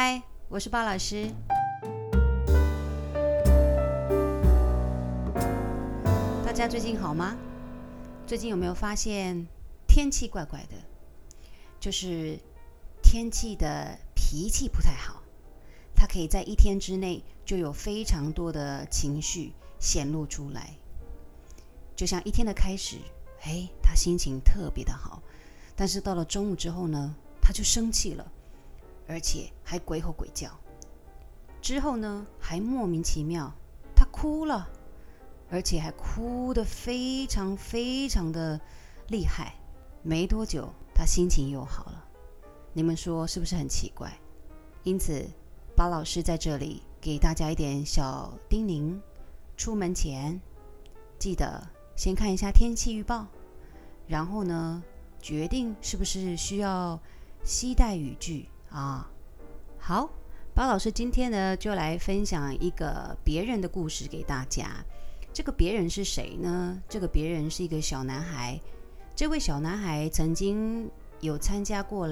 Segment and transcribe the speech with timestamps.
[0.00, 1.28] 嗨，我是鲍老师。
[6.46, 7.36] 大家最近好吗？
[8.24, 9.44] 最近有没有发现
[9.88, 10.76] 天气怪怪的？
[11.80, 12.38] 就是
[13.02, 15.20] 天气的脾气不太好，
[15.96, 20.76] 它可以在一天之内就有非常多的情绪显露出来。
[21.96, 22.98] 就像一天的开始，
[23.42, 25.20] 哎，他心情特别的好，
[25.74, 28.30] 但是到了中午之后呢，他就生气了，
[29.08, 30.48] 而且还鬼吼鬼叫。
[31.60, 33.52] 之后呢，还莫名其妙，
[33.96, 34.68] 他哭了。
[35.50, 38.60] 而且还哭得非常非常的
[39.06, 39.54] 厉害，
[40.02, 42.04] 没多久他心情又好了。
[42.74, 44.12] 你们说是不是很奇怪？
[44.82, 45.26] 因此，
[45.74, 49.00] 巴老师在这里给大家一点小叮咛：
[49.56, 50.38] 出门前
[51.18, 53.26] 记得先看一下天气预报，
[54.06, 54.82] 然后呢，
[55.18, 57.00] 决定是不是需要
[57.42, 59.10] 携带雨具啊。
[59.78, 60.10] 好，
[60.54, 64.84] 巴老师今天呢就来分享一个别人的故事给大家。
[65.32, 66.82] 这个别人是谁呢？
[66.88, 68.60] 这个别人是一个小男孩。
[69.14, 72.08] 这位小男孩曾经有参加过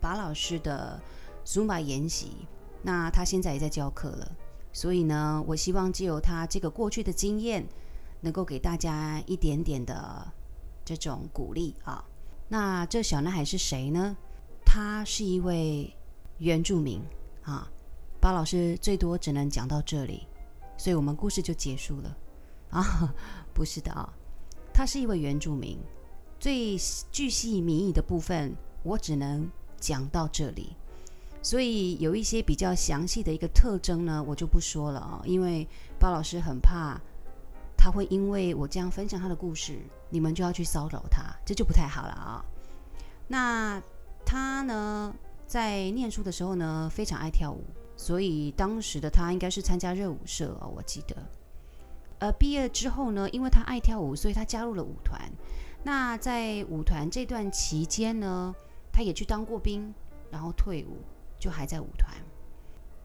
[0.00, 1.00] 巴老师的
[1.44, 2.46] Zumba 研习，
[2.82, 4.30] 那他现在也在教课了。
[4.72, 7.66] 所以呢，我希望借由他这个过去的经验，
[8.20, 10.30] 能够给大家一点点的
[10.84, 12.04] 这种鼓励啊。
[12.48, 14.16] 那这小男孩是谁呢？
[14.64, 15.96] 他是一位
[16.38, 17.00] 原住民
[17.42, 17.68] 啊。
[18.20, 20.26] 巴老师最多只能讲到这里，
[20.76, 22.16] 所以我们故事就结束了。
[22.70, 23.14] 啊，
[23.54, 24.12] 不是的啊，
[24.74, 25.78] 他是一位原住民。
[26.40, 26.76] 最
[27.12, 30.76] 巨细靡遗的部分，我只能讲到这里。
[31.42, 35.66] 所以有一些比较详细的一个特征呢，我就不说了啊，因为
[35.98, 37.00] 巴老师很怕
[37.76, 39.78] 他会因为我这样分享他的故事，
[40.10, 42.44] 你们就要去骚扰他，这就不太好了啊。
[43.28, 43.80] 那
[44.24, 45.14] 他呢，
[45.48, 47.64] 在念书的时候呢，非常爱跳舞，
[47.96, 51.16] 所以当时的他应该是参加热舞社哦，我记得。
[52.18, 55.18] 呃，毕业之后呢，因为他爱跳舞，所以他加入了舞团。
[55.82, 58.54] 那在舞团这段期间呢，
[58.92, 59.94] 他也去当过兵，
[60.30, 60.98] 然后退伍，
[61.38, 62.12] 就还在舞团。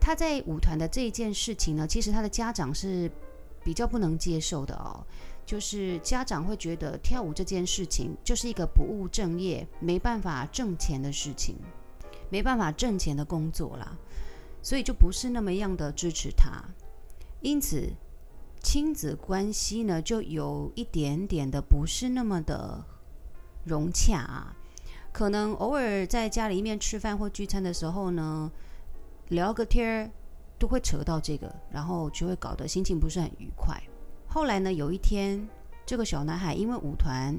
[0.00, 3.08] 他在舞团的这一件事情呢，其实他的家长是
[3.62, 5.06] 比较不能接受的哦，
[5.46, 11.54] 就是家长会觉得跳舞这件事情就是一个不务正业、没办法挣钱的事情，
[12.32, 13.96] 没办法挣钱的工作啦，
[14.60, 16.64] 所以就不是那么样的支持他。
[17.42, 17.92] 因此。
[18.64, 22.80] 亲子关系呢，就有一点点的不是那么的
[23.64, 24.56] 融洽啊。
[25.12, 28.48] 可能偶尔在家里面吃饭或聚餐的时候呢，
[29.30, 30.10] 聊个天儿
[30.60, 33.82] 都会扯到这个，然后就会搞得心情不是很愉快。
[34.28, 35.44] 后来呢，有一天，
[35.84, 37.36] 这个小男孩因为舞团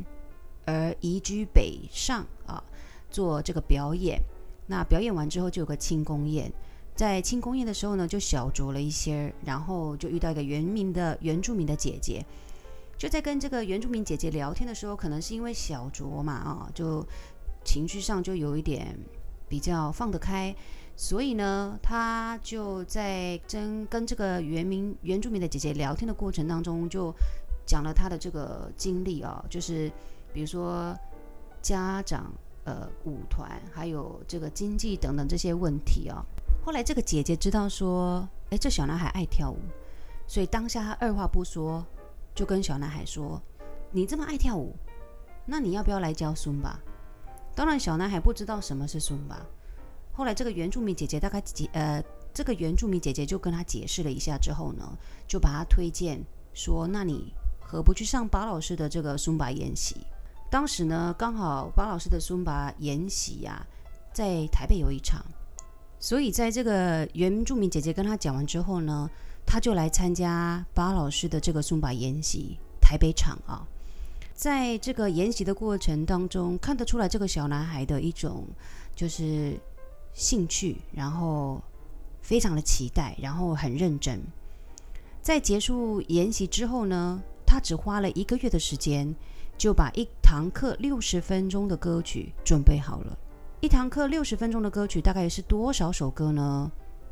[0.66, 2.62] 而移居北上啊，
[3.10, 4.22] 做这个表演。
[4.68, 6.52] 那表演完之后，就有个庆功宴。
[6.96, 12.24] 在庆功宴的时候呢，就小酌了一些，然后就遇到一个原民的原住民的姐姐，
[12.98, 17.04] 就在跟这个原住民姐姐聊天的时候，可能是因为小酌嘛，啊，就
[17.66, 18.96] 情绪上就有一点
[19.50, 20.56] 比较放得开，
[20.96, 27.12] 所以呢，他就在跟跟这个原民原住民的姐姐聊天的过程当中，就
[27.66, 29.92] 讲了他的这个经历啊，就是
[30.32, 30.96] 比如说
[31.60, 32.32] 家长、
[32.66, 36.24] 呃舞团，还有这个经济等等这些问题啊。
[36.66, 39.58] 后来这个姐姐知道说，哎，这小男孩爱跳舞，
[40.28, 41.86] 所以当下她二话不说，
[42.34, 43.42] 就跟小男孩说
[43.92, 44.74] ：“你这么爱跳舞，
[45.46, 46.80] 那你要不要来教孙巴？”
[47.54, 49.46] 当然，小男孩不知道什么是孙巴。
[50.14, 52.02] 后来这个原住民姐姐大概解呃，
[52.34, 54.98] 这个原住民姐姐就跟他解释了一下之后呢，
[55.28, 56.24] 就把他推荐
[56.54, 59.98] 说：“那你何不去上巴老师的这个孙巴演习？”
[60.54, 63.66] 当时呢，刚好巴老师的孙巴研习呀，
[64.14, 65.26] 在台北有一场。
[66.00, 69.10] 所以，在这个原住民姐姐跟他讲完之后呢，
[69.48, 73.66] 他就来参加巴老师的这个松巴研习台北场啊。
[74.36, 78.46] 在这个研习的过程当中，看得出来这个小男孩的一种
[78.96, 79.60] 就是
[80.14, 81.60] 兴趣，然后
[82.22, 84.22] 非常的期待，然后很认真。
[85.20, 89.16] 在结束研习之后呢，他只花了一个月的时间，
[89.58, 93.18] 就把一堂课六十分钟的歌曲准备好了。
[93.62, 96.72] 一堂课六十分钟的歌曲大概是多少首歌呢？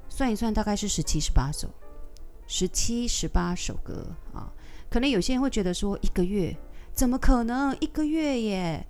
[0.09, 1.69] 算一算，大概是十七、十八首，
[2.45, 4.51] 十七、十八首歌啊。
[4.89, 6.53] 可能有些人会觉得说，一个月
[6.93, 7.73] 怎么可能？
[7.79, 8.85] 一个月耶，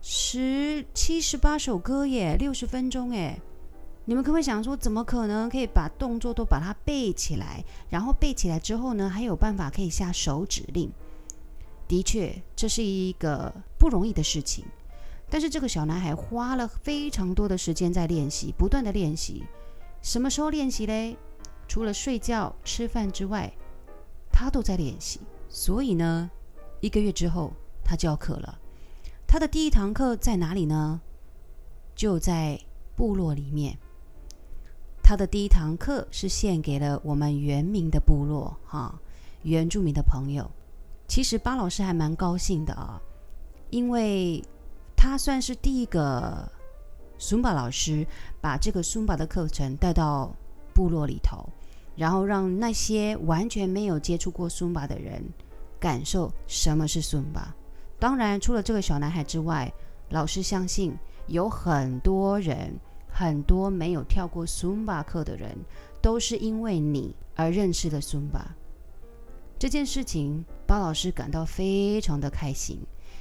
[0.00, 3.38] 十七、十八首歌耶，六十分钟耶。
[4.06, 7.62] 你们可不可以想说，怎么可能可以把动作都把它背起来？
[7.90, 10.90] 然后背起来之后呢，还有办法可以下手指令？
[11.92, 14.64] 的确，这是一个不容易的事情。
[15.28, 19.44] 但是这个小男孩花了非常多的时间在练习，不断的练习，
[20.00, 21.18] 什么时候练习嘞？
[21.68, 23.52] 除了睡觉、吃饭之外，
[24.32, 25.20] 他都在练习。
[25.50, 26.30] 所以呢，
[26.80, 27.52] 一个月之后
[27.84, 28.58] 他就要课了。
[29.26, 30.98] 他的第一堂课在哪里呢？
[31.94, 32.58] 就在
[32.96, 33.76] 部落里面。
[35.02, 38.98] 他的第一堂课是献给了我们原民的部落，哈，
[39.42, 40.50] 原住民的朋友。
[41.12, 42.98] 其实巴老师还蛮高兴的啊，
[43.68, 44.42] 因为
[44.96, 46.50] 他算是第一个
[47.18, 48.06] 苏巴老师，
[48.40, 50.34] 把这个苏巴的课程带到
[50.72, 51.46] 部落里头，
[51.96, 55.22] 然后让那些完全没有接触过苏巴的人
[55.78, 57.54] 感受什么是苏巴。
[57.98, 59.70] 当然，除了这个小男孩之外，
[60.08, 62.74] 老师相信有很多人，
[63.06, 65.54] 很多没有跳过苏巴课的人，
[66.00, 68.56] 都是因为你而认识了苏巴。
[69.62, 72.80] 这件事情，巴老师感到非常的开心，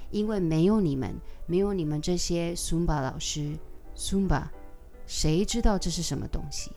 [0.10, 1.16] 因为没有你们，
[1.46, 3.56] 没有你们这些苏巴老师，
[3.94, 4.52] 苏巴，
[5.06, 6.72] 谁知道这是什么东西？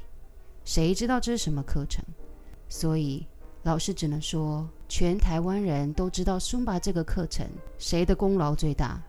[0.66, 2.04] 谁知道这是什么课程？
[2.68, 3.26] 所以
[3.62, 9.00] 老师只能说，全台湾人都知道苏巴这个课程，谁的功劳最大？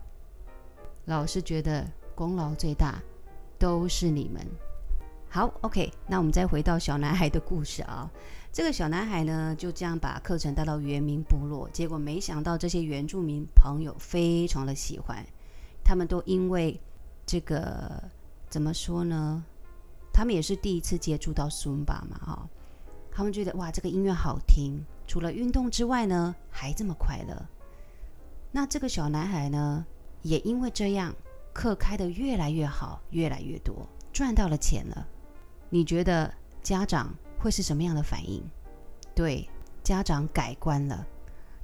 [1.04, 2.98] 老师觉得功劳最大
[3.58, 4.42] 都是你们。
[5.28, 8.10] 好，OK，那我们再回到小男孩的故事啊。
[8.56, 15.22] 这个小男孩呢，就这样把课程带到原民部落，结果没想到这些原住民朋友非常的喜欢，
[15.84, 16.80] 他们都因为
[17.26, 18.02] 这个
[18.48, 19.44] 怎么说呢？
[20.10, 22.48] 他们也是第一次接触到苏巴嘛，哈，
[23.10, 27.46] 他们觉得哇，这个音乐好听，除了运动之外呢，还这么快乐。
[28.50, 29.84] 那这个小男孩呢，
[30.22, 31.14] 也因为这样，
[31.52, 35.06] 课开得越来越好，越来越多，赚到了钱了。
[35.68, 36.32] 你觉得
[36.62, 37.14] 家长？
[37.38, 38.42] 会是什么样的反应？
[39.14, 39.48] 对，
[39.82, 41.06] 家长改观了，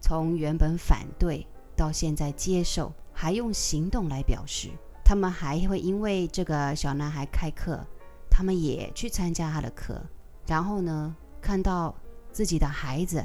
[0.01, 1.47] 从原本反对
[1.77, 4.71] 到现在接受，还用行动来表示。
[5.05, 7.85] 他们还会因为这个小男孩开课，
[8.31, 10.01] 他们也去参加他的课，
[10.47, 11.95] 然后呢，看到
[12.31, 13.23] 自己的孩子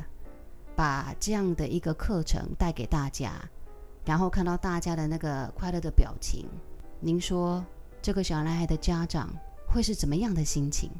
[0.75, 3.31] 把这样的一个课程带给大家，
[4.03, 6.49] 然后看到大家的那个快乐的表情，
[6.99, 7.63] 您说
[8.01, 9.29] 这个小男孩的家长
[9.65, 10.91] 会是怎么样的心情？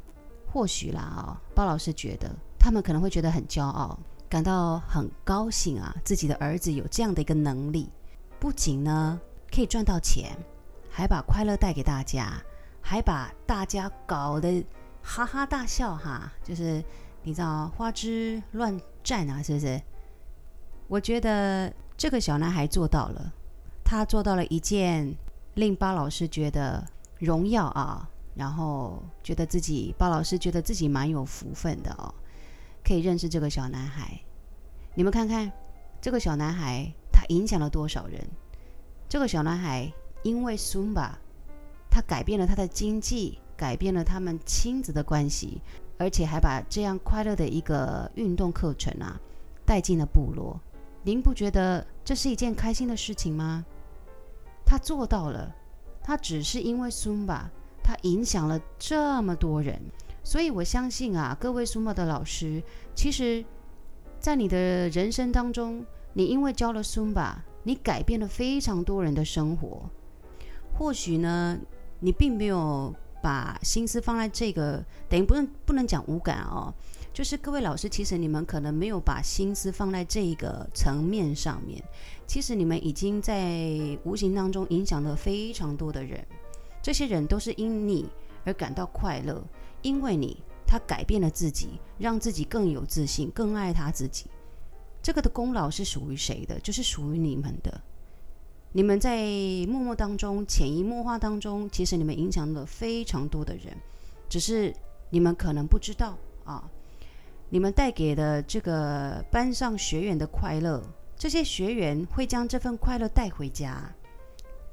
[0.50, 3.98] 或许啦啊，巴老师觉得他们可能会觉得很骄傲，
[4.28, 7.90] 感到很高兴啊，自己的儿子有这样的一个能力，
[8.40, 9.20] 不仅呢
[9.52, 10.36] 可以赚到钱，
[10.90, 12.32] 还把快乐带给大家，
[12.80, 14.64] 还把大家搞得
[15.02, 16.82] 哈哈大笑哈，就是
[17.22, 19.80] 你知道花枝乱颤啊，是不是？
[20.88, 23.32] 我觉得这个小男孩做到了，
[23.84, 25.14] 他做到了一件
[25.54, 26.82] 令巴老师觉得
[27.18, 28.08] 荣耀啊。
[28.38, 32.14] 然后觉得自己，鲍老师觉得自己蛮有福分的哦，
[32.84, 34.16] 可以认识这个小男孩。
[34.94, 35.50] 你们看看，
[36.00, 38.24] 这个小男孩他影响了多少人？
[39.08, 39.92] 这个小男孩
[40.22, 41.10] 因为 Zumba，
[41.90, 45.60] 他改变了他的经济，改变了他们亲子的关系，
[45.98, 49.20] 而且还把这样快乐的一个运动课程啊
[49.66, 50.60] 带进了部落。
[51.02, 53.64] 您不觉得这是一件开心的事情吗？
[54.64, 55.52] 他做到了，
[56.04, 57.46] 他只是因为 Zumba。
[57.88, 59.80] 他影响了这么多人，
[60.22, 62.62] 所以我相信啊，各位苏巴的老师，
[62.94, 63.42] 其实，
[64.20, 65.82] 在你的人生当中，
[66.12, 69.88] 你因为教了苏巴，你改变了非常多人的生活。
[70.74, 71.58] 或许呢，
[72.00, 76.70] 你并没有把心思放在这个，等于不能不能讲无感哦，
[77.14, 81.82] 就是各位老师，其实你们可能没有把心思放在这个层面上面，
[82.26, 86.22] 其实你们已经在无形当中影响了非常多的人。
[86.88, 88.08] 这些人都是因你
[88.46, 89.44] 而感到快乐，
[89.82, 94.24] 因为你，他改变了自己，让自己更有自信，更爱他自己。
[95.02, 96.58] 这个的功劳是属于谁的？
[96.60, 97.78] 就是属于你们的。
[98.72, 99.18] 你们在
[99.68, 103.76] 默默当中、潜移默化当中，其实你们影响了非常多的人，
[104.26, 104.74] 只是
[105.10, 106.70] 你们可能不知道啊。
[107.50, 110.82] 你们带给的这个班上学员的快乐，
[111.18, 113.94] 这些学员会将这份快乐带回家。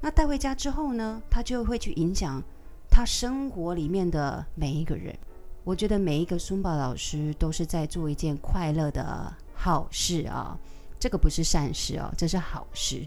[0.00, 2.42] 那带回家之后呢，他就会去影响
[2.88, 5.16] 他生活里面的每一个人。
[5.64, 10.56] 我觉得每一个苏巴老师都是在做一件快乐的好事啊，
[10.98, 13.04] 这个不是善事哦，这是好事。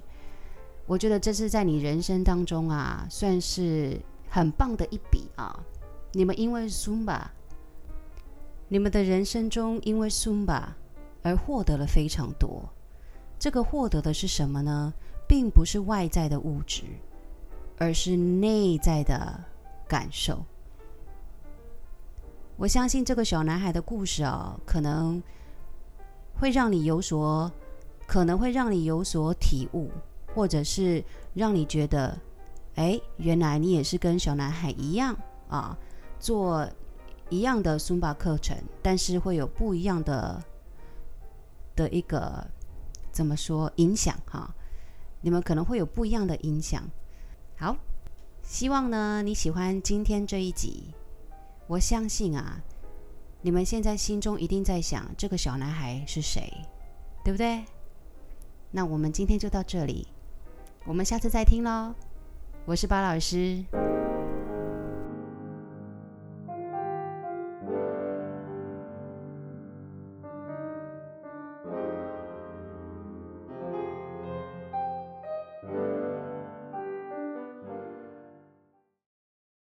[0.85, 3.97] 我觉得这是在你人生当中啊，算是
[4.29, 5.57] 很棒的一笔啊。
[6.11, 7.31] 你们因为苏巴，
[8.67, 10.75] 你们的人生中因为苏巴
[11.21, 12.67] 而获得了非常多。
[13.37, 14.93] 这个获得的是什么呢？
[15.29, 16.81] 并不是外在的物质，
[17.77, 19.39] 而是内在的
[19.87, 20.43] 感受。
[22.57, 25.21] 我相信这个小男孩的故事啊，可能
[26.33, 27.49] 会让你有所，
[28.07, 29.91] 可能会让你有所体悟，
[30.33, 31.03] 或者是
[31.35, 32.17] 让你觉得，
[32.73, 35.15] 哎，原来你也是跟小男孩一样
[35.47, 35.77] 啊，
[36.19, 36.67] 做
[37.29, 40.43] 一样的 Zumba 课程，但是会有不一样的
[41.75, 42.43] 的一个
[43.11, 44.51] 怎么说影响哈？
[45.21, 46.83] 你们可能会有不一样的影响。
[47.57, 47.75] 好，
[48.41, 50.93] 希望呢你喜欢今天这一集。
[51.67, 52.61] 我相信啊，
[53.41, 56.51] 你们现在心中一定在想这个小男孩是谁，
[57.23, 57.63] 对不对？
[58.71, 60.07] 那我们今天就到这里，
[60.85, 61.93] 我们下次再听喽。
[62.65, 63.63] 我是巴老师。